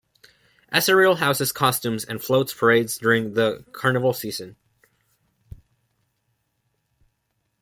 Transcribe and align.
Acireale 0.73 1.17
houses 1.17 1.51
costumes 1.51 2.03
and 2.05 2.19
floats 2.23 2.51
parades 2.55 2.97
during 2.97 3.35
the 3.35 3.63
carnival 3.71 4.13
season. 4.13 4.55